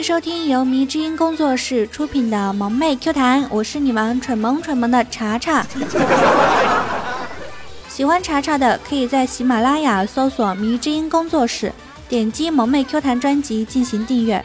[0.00, 5.62] 迎收听由迷之音工作室出品的萌妹 Q 弹，我是你们蠢萌蠢萌的查查。
[7.86, 11.70] 喜欢查查的，可以在喜马拉雅搜索“迷之音工作室”，
[12.08, 14.42] 点击萌妹 Q 弹专辑进行订阅，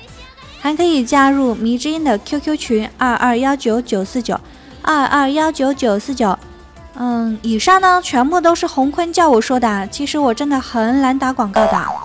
[0.59, 4.37] 还可以加入迷之音的 QQ 群二二幺九九四九
[4.81, 6.37] 二二幺九九四九。
[6.97, 12.04] 嗯，以上呢全部都是洪坤叫我说的，其实我真的很懒打广告的。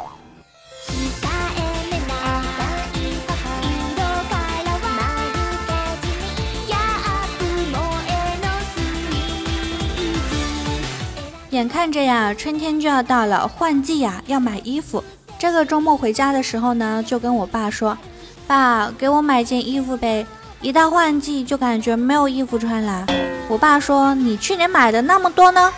[11.51, 15.03] 眼看着呀，春天就要到了，换季呀，要买衣服。
[15.37, 17.99] 这个周末回家的时候呢，就跟我爸说
[18.47, 20.25] ：“爸，给我买件衣服呗。”
[20.63, 23.05] 一到换季，就感觉没有衣服穿了。
[23.49, 25.73] 我爸说：“你去年买的那么多呢？”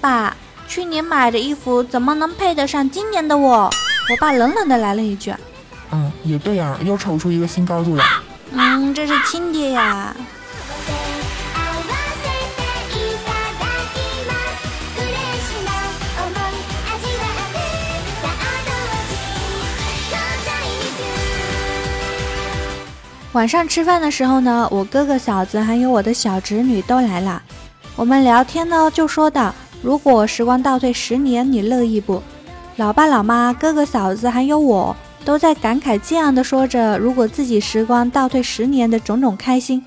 [0.00, 3.70] 爸，去年买的衣服怎么能配得上今年的我？
[4.10, 5.32] 我爸冷冷的来了一句
[5.92, 8.02] ：“嗯，也对呀，又丑出一个新高度了。”
[8.50, 10.14] 嗯，这是亲爹呀。
[23.34, 27.42] 晚上吃饭的时候呢，我哥哥嫂子还有我的小侄女都来了。
[27.96, 32.22] 我们聊天呢，就说到：如果时光倒退十年，你乐意不？
[32.76, 39.84] 老爸老妈、哥哥嫂子还有我都在感慨这样的说着，如果自己时光倒退十年的种种开心。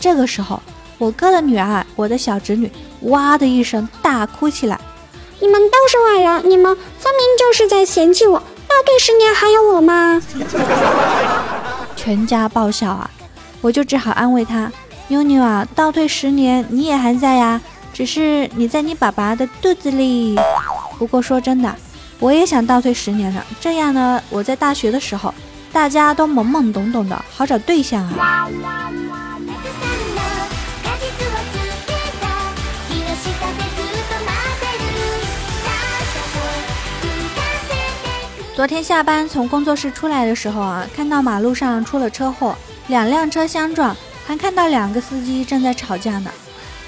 [0.00, 0.60] 这个时候，
[0.98, 2.68] 我哥的女儿，我的小侄女，
[3.02, 4.76] 哇的一声大哭起来
[5.38, 8.40] ：“你们都是外人，你们分明就是在嫌弃我！
[8.40, 10.20] 倒退十年还有我吗？”
[12.08, 13.10] 全家爆笑啊！
[13.60, 14.72] 我就只好安慰他
[15.08, 17.60] ：“妞妞啊，倒退十年你也还在呀，
[17.92, 20.34] 只是你在你爸爸的肚子里。
[20.98, 21.70] 不过说真的，
[22.18, 25.34] 我也想倒退十年了，这样呢，我在大学的时候，
[25.70, 28.48] 大家都懵懵懂懂的，好找对象啊。”
[38.58, 42.58] 昨天下班从工作室出来的时候啊，看到马路上出了车祸，
[42.88, 43.96] 两辆车相撞，
[44.26, 46.30] 还看到两个司机正在吵架呢。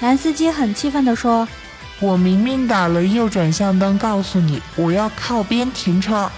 [0.01, 1.47] 男司机很气愤地说
[2.01, 6.29] ：“我明明打了右转向灯，告诉你我要靠边停车。”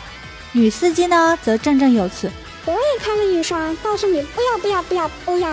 [0.54, 2.30] 女司机呢则振振有词
[2.66, 5.50] ：“我也开了一双，告诉你不要不要不要不要。”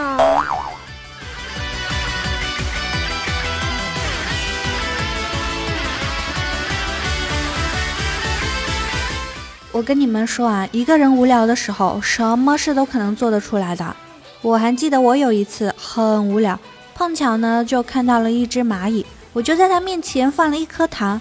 [9.80, 13.96] 我跟你们说啊，一个人无聊的时候，什么事都可能做得出来的。
[14.42, 16.60] 我还记得我有一次很无聊，
[16.94, 21.18] 碰巧呢就看到了一只蚂蚁，我就在它面前放了一颗糖。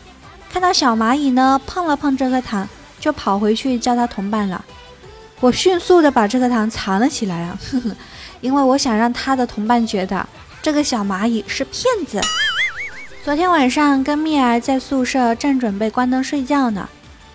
[0.52, 2.68] 看到小蚂蚁呢碰了碰这颗糖，
[3.00, 4.62] 就跑回去叫它同伴了。
[5.40, 7.96] 我迅速的把这颗糖藏了起来啊，呵呵，
[8.42, 10.28] 因为我想让它的同伴觉得
[10.62, 12.20] 这个小蚂蚁是骗子。
[13.24, 16.90] 昨天晚上跟蜜儿在宿舍正准备关灯睡觉呢。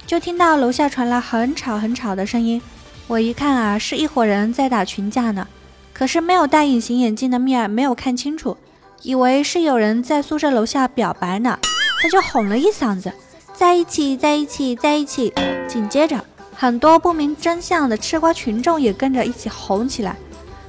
[0.06, 2.60] 就听到楼下传来很吵很吵的声音，
[3.06, 5.46] 我一看啊，是一伙人在打群架呢。
[5.92, 8.56] 可是没有戴隐形眼镜的蜜儿没有看清楚，
[9.02, 11.58] 以为是有人在宿舍楼下表白呢，
[12.02, 13.12] 他就吼了一嗓子
[13.54, 15.32] ：“在一起，在一起，在一起！”
[15.66, 16.22] 紧接着，
[16.54, 20.16] 很多不明真相的吃瓜群众也跟着一起吼起来，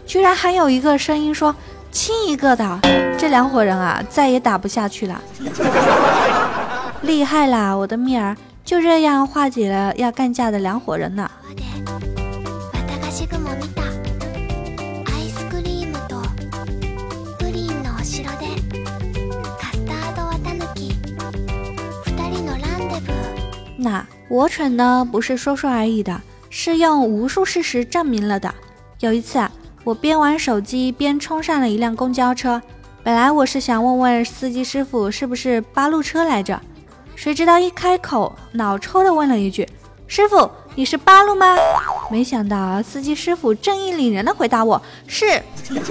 [0.07, 1.53] 居然还有一个声音说
[1.91, 2.79] ：“亲一个的！”
[3.17, 5.21] 这两伙人啊，再也打不下去了，
[7.01, 8.37] 厉害啦，我的蜜儿！
[8.65, 11.29] 就这样化解了要干架的两伙人呢。
[23.77, 28.51] 那我蠢呢，不是说说而已的，是用无数事实证明了的。
[28.99, 29.51] 有一次啊，
[29.83, 32.59] 我边玩手机边冲上了一辆公交车，
[33.03, 36.59] 本来我是想问问司机师傅是不是八路车来着。
[37.15, 39.67] 谁知道一开口，脑抽的问了一句
[40.05, 41.55] ：“师傅，你是八路吗？”
[42.11, 45.41] 没想到司机师傅正义凛然的回答我：“是。”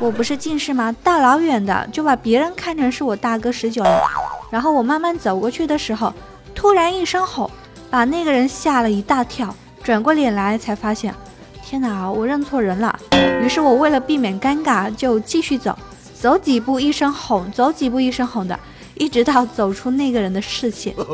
[0.00, 0.94] 我不是近视吗？
[1.02, 4.02] 大老远的就把别人看成是我大哥十九了。
[4.50, 6.12] 然后我慢慢走过去的时候，
[6.54, 7.50] 突然一声吼，
[7.88, 9.54] 把那个人吓了一大跳。
[9.82, 11.14] 转过脸来才发现，
[11.62, 12.98] 天哪，我认错人了。
[13.42, 15.78] 于是我为了避免尴尬，就继续走，
[16.14, 18.58] 走几步一声吼，走几步一声吼的。
[18.94, 20.94] 一直到走出那个人的视线。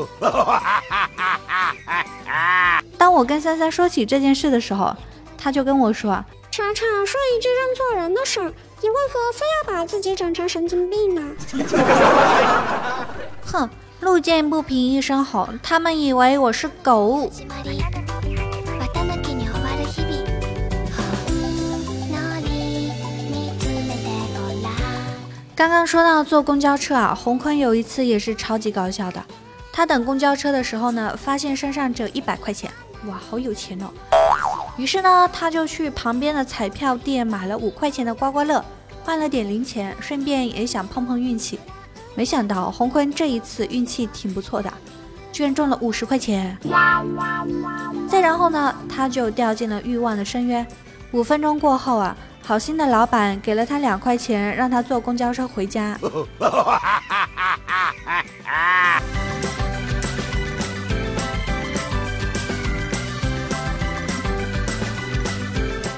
[2.96, 4.94] 当我跟三三说起这件事的时候，
[5.38, 11.22] 他就跟我说：“查查，说一句认错人的事儿，你为何非要把自己整成神经病呢？”
[13.46, 13.68] 哼，
[14.00, 17.30] 路见不平一声吼，他们以为我是狗。
[25.54, 29.22] 刚刚说到坐公交车啊，洪坤有一次也是超级搞笑的。
[29.72, 32.70] 他等公交车的时候呢，发现身上只有一百块钱，
[33.06, 33.90] 哇，好有钱哦！
[34.78, 38.64] 于是呢，他就去旁边的彩票店买了五块钱的刮刮乐，
[39.04, 41.60] 换了点零钱，顺便也想碰碰运气。
[42.14, 44.72] 没想到洪坤这一次运气挺不错的，
[45.30, 46.56] 居然中了五十块钱。
[48.08, 50.66] 再然后呢，他就掉进了欲望的深渊。
[51.12, 52.16] 五分钟过后啊。
[52.50, 55.96] 好心的老板给了他两块钱，让他坐公交车回家。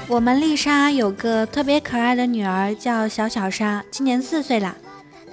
[0.07, 4.75] 我们丽莎有个特别可爱的女儿，叫小小莎，今年四岁了。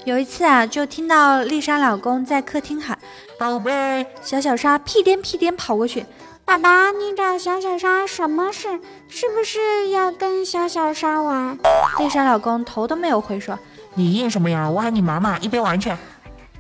[0.07, 2.99] 有一次啊，就听到丽莎老公在客厅喊
[3.39, 6.07] ：“宝贝！”小小莎屁颠屁颠跑过去。
[6.51, 8.81] 爸爸，你找小小莎什么事？
[9.09, 11.57] 是不是要跟小小莎玩？
[12.01, 13.57] 丽莎老公头都没有回，说
[13.95, 14.69] ：“你硬什么呀？
[14.69, 15.93] 我喊你妈妈，一边玩去。”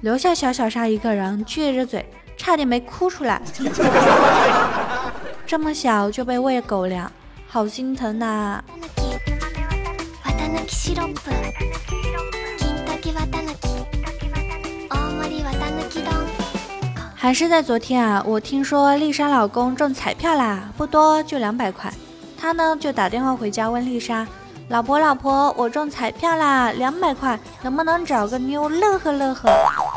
[0.02, 3.42] 留下小小莎一个人，撅着嘴，差点没哭出来。
[5.44, 7.10] 这么小就被喂狗粮，
[7.48, 8.62] 好心疼呐！
[17.22, 21.93] 还是在昨天啊，我听说丽莎老公中彩票啦，不多，就两百块。
[22.34, 24.26] 他呢就打电话回家问丽莎
[24.69, 29.50] ：“老婆，老婆，我中彩票啦，两百块，能不能找个妞乐呵乐呵？”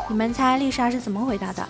[0.06, 1.66] 你们猜丽莎是怎么回答的？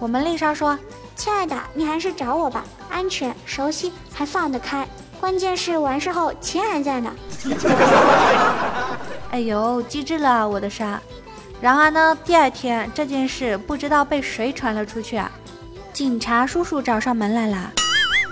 [0.00, 0.76] 我们丽莎说
[1.14, 4.84] ：“亲爱的，你还是找我吧，安全、熟悉，还放得开。
[5.20, 7.14] 关键是完事后钱还在呢。”
[9.30, 11.00] 哎呦，机智了，我的莎。
[11.62, 15.30] 然而呢，第二天这件事不知道被谁传了出去啊！
[15.92, 17.70] 警察叔叔找上门来了。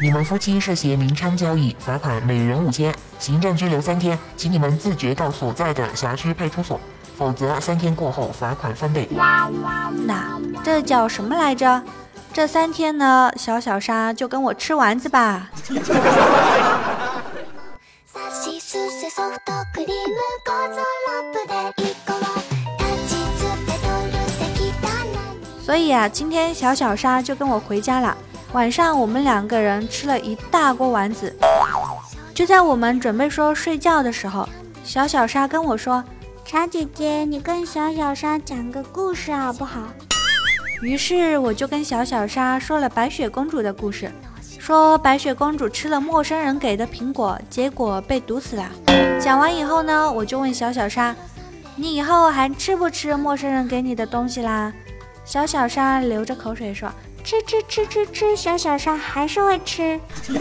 [0.03, 6.81] 你们夫妻涉嫌明娼交易，罚款每人五千，行政拘留三天，请你们自觉到所在的辖区派出所，
[7.17, 9.09] 否则三天过后罚款翻倍。
[9.13, 9.49] 那
[10.65, 11.81] 这叫什么来着？
[12.33, 15.49] 这三天呢，小小沙就跟我吃丸子吧。
[25.91, 28.17] 所以啊，今天小小沙就跟我回家了。
[28.53, 31.35] 晚上我们两个人吃了一大锅丸子。
[32.33, 34.49] 就在我们准备说睡觉的时候，
[34.85, 36.05] 小小沙跟我说
[36.47, 39.81] ：“茶姐姐，你跟小小沙讲个故事好不好？”
[40.81, 44.13] 于是我就跟小小沙说了白雪公主的故事，
[44.61, 48.71] 说白雪公主吃了陌生人给的苹果，结果被毒死了。
[49.21, 51.13] 讲完以后呢，我就问小小沙
[51.75, 54.73] ：“你以后还吃不吃陌生人给你的东西啦？”
[55.31, 56.93] 小小沙流着口水说
[57.23, 59.95] ：“吃吃吃吃吃，小小沙还是会吃。
[60.27, 60.35] ”你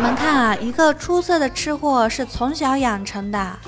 [0.00, 3.58] 们看啊，一个出色的吃货是从小养成的。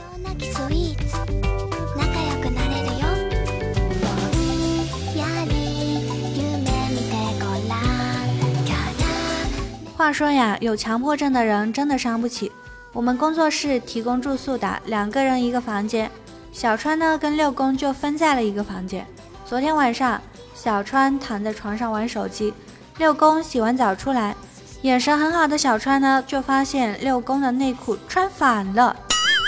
[9.97, 12.53] 话说呀，有强迫症的人真的伤不起。
[12.93, 16.09] 我们工作室提供住宿的，两个人一个房间，
[16.53, 19.05] 小川呢跟六公就分在了一个房间。
[19.45, 20.21] 昨天晚上，
[20.55, 22.55] 小川躺在床上玩手机，
[22.99, 24.35] 六公洗完澡出来，
[24.81, 28.97] 眼神很好的小川呢，就发现六公的内裤穿反了。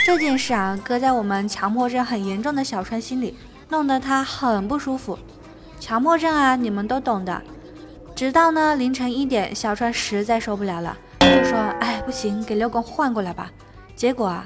[0.05, 3.39] 这件事啊，搁在我们强迫症很严重的小川心里，
[3.71, 5.19] 弄得他很不舒服。
[5.81, 7.41] 强迫症啊，你们都懂的。
[8.15, 13.51] 直到呢凌晨一点，小川实在受不了了，就说：“哎，不行，给六公换过来吧。”
[13.97, 14.45] 结果啊，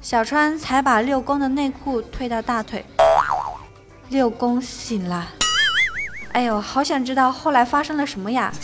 [0.00, 2.84] 小川才把六公的内裤推到大腿。
[4.10, 5.28] 六公醒了，
[6.32, 8.52] 哎呦，好想知道后来发生了什么呀！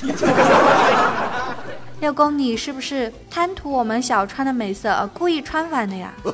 [2.01, 6.13] 六公，你是不是贪图我们小川的美色而，故意穿反的呀？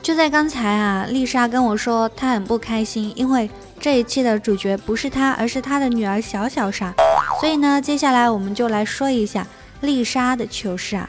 [0.00, 6.94] 就在刚才啊，丽莎跟我说她很不开心，因为这一期的主角不是她，而是她的女儿小小莎。
[7.40, 9.46] 所以呢，接下来我们就来说一下
[9.80, 11.08] 丽莎的糗事啊。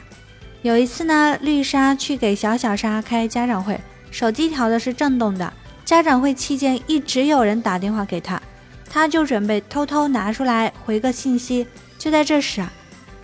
[0.62, 5.52] 有一次呢，丽莎去给小小莎开家长会，手机调的是震动的。
[5.84, 8.40] 家长会期间一直有人打电话给她，
[8.88, 11.66] 她就准备偷偷拿出来回个信息。
[11.98, 12.72] 就在这时啊，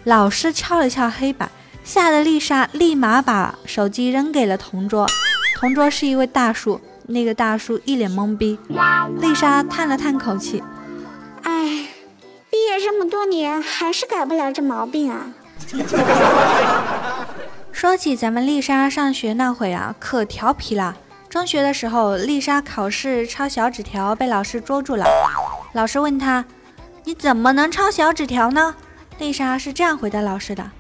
[0.05, 1.49] 老师敲了敲黑板，
[1.85, 5.07] 吓得丽莎立马把手机扔给了同桌。
[5.61, 8.59] 同桌是一位大叔，那个大叔一脸懵逼。
[9.21, 10.63] 丽莎叹了叹口气，
[11.43, 11.87] 唉。
[12.57, 15.35] 毕业这么多年，还是改不了这毛病啊！
[17.71, 20.97] 说起咱们丽莎上学那会啊，可调皮了。
[21.29, 25.05] 中学的时候，丽莎考试抄小纸条被老师捉住了。
[25.75, 26.47] 老师问她
[27.05, 28.75] ：“你怎么能抄小纸条呢？
[29.19, 30.71] 丽莎是这样回答老师的：“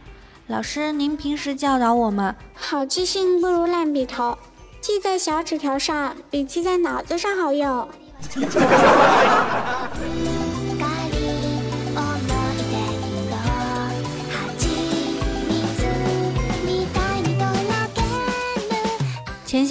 [0.49, 4.39] 老师，您平时教导我们，好记性不如烂笔头，
[4.81, 7.87] 记在小纸条上比记在脑子上好用。”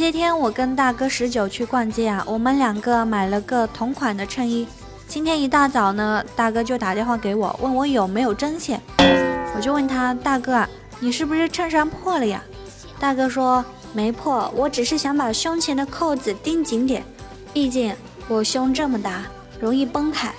[0.06, 4.68] 些天我跟大哥十九去逛街啊，我们两个买了个同款的衬衣。
[5.08, 8.80] 今天一大早呢，大哥就打电话给我，问我有没有针线。
[9.56, 10.70] 我就问他，大哥啊，
[11.00, 12.40] 你是不是衬衫破了呀？
[13.00, 17.04] 大哥说没破，我只是想把胸前的扣子钉紧点，
[17.52, 17.92] 毕竟
[18.28, 19.24] 我胸这么大，
[19.60, 20.32] 容易崩开。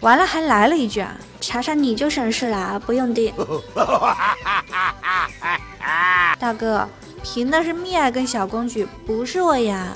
[0.00, 3.32] 完了还来了一句啊，查查你就省事了，不用钉。
[6.38, 6.86] 大哥。
[7.22, 9.88] 凭的是蜜儿跟小公举，不是我呀。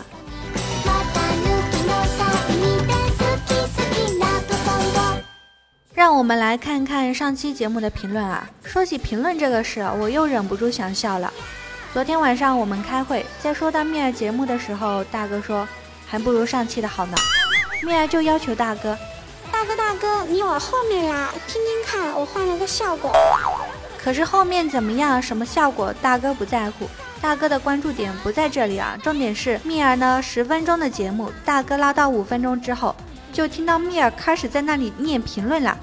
[5.94, 8.48] 让我们来看看上期节目的评论啊。
[8.64, 11.32] 说起评论这个事，我又忍不住想笑了。
[11.92, 15.66] 昨天晚上我们开会，在说到蜜儿节目的时候，大哥说
[16.06, 17.16] 还不如上期的好呢。
[17.82, 18.96] 蜜儿就要求大哥，
[19.50, 23.12] 大哥大哥，你往后面拉，听听看，我换了个效果。
[24.02, 26.88] 可是后面怎么样，什么效果，大哥不在乎。
[27.22, 30.20] 大哥的关注点不在这里啊，重点是蜜儿呢。
[30.20, 32.92] 十分钟的节目，大哥拉到五分钟之后，
[33.32, 35.78] 就听到蜜儿开始在那里念评论了，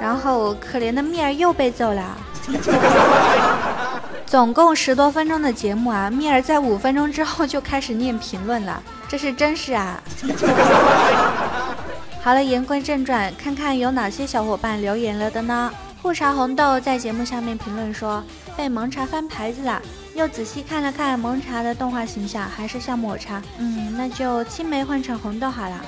[0.00, 2.18] 然后可怜的蜜儿又被揍了。
[4.26, 10.02] 总共十多分钟的节目啊，蜜儿在五分钟之后就开始念评论了，这是真事啊。
[12.20, 15.72] 好了，言归正传，看看有哪些小伙伴留言了的呢？
[16.02, 18.22] 护茶红豆在节目下面评论说
[18.56, 19.80] 被萌茶翻牌子了。
[20.18, 23.40] 又仔细看了看萌茶的动画形象，还是像抹茶。
[23.56, 25.80] 嗯，那就青梅换成红豆好了。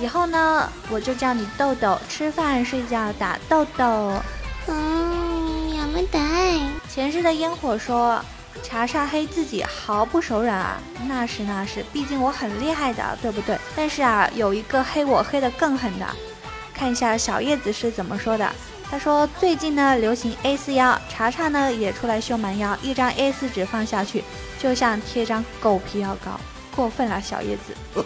[0.00, 4.14] 以后呢，我就叫你豆豆，吃饭睡觉打豆豆。
[4.68, 6.18] 嗯，要么得。
[6.88, 8.18] 前世的烟火说，
[8.62, 10.78] 查查黑自己毫不手软啊。
[11.06, 13.58] 那是那是，毕竟我很厉害的，对不对？
[13.76, 16.06] 但是啊，有一个黑我黑的更狠的，
[16.72, 18.50] 看一下小叶子是怎么说的。
[18.88, 24.22] 他说：“最近呢流行 A 四腰，查查呢也出来秀蛮腰，一张 A 四纸放下去，
[24.58, 26.38] 就像贴张狗皮药膏，
[26.74, 27.76] 过分了，小叶子。”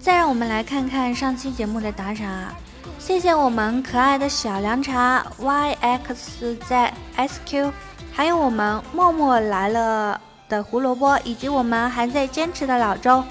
[0.00, 2.54] 再让我们来看看上期节目的打赏啊，
[2.98, 7.70] 谢谢我们可爱的小凉茶 YXZSQ，
[8.10, 10.18] 还有我们默默来了
[10.48, 13.22] 的胡萝卜，以及我们还在坚持的老周，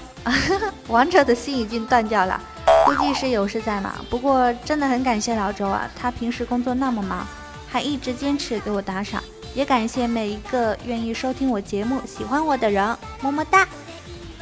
[0.86, 2.40] 王者的心已经断掉了。
[2.96, 7.26] 估计是有事在嘛，不过真的很感谢老周啊，他平时工作那么忙，
[7.68, 9.22] 还一直坚持给我打赏，
[9.54, 13.66] 也感谢每一个愿意收听我节目、喜欢我的人，么么哒。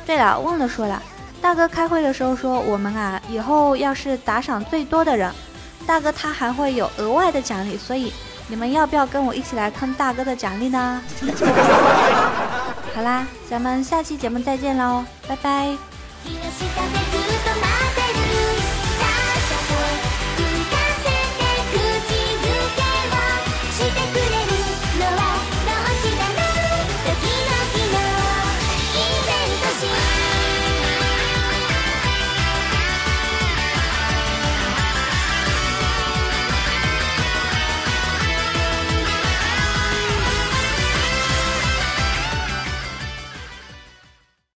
[0.07, 1.03] 对了，忘了说了，
[1.41, 5.31] 大哥开会的时候说，我们啊以后要是打赏最多的人，
[5.87, 8.13] 大哥他还会有额外的奖励，所以
[8.49, 11.03] 你们要不要跟我一起来坑大哥的奖励呢？
[12.95, 15.77] 好啦，咱们下期节目再见喽，拜拜。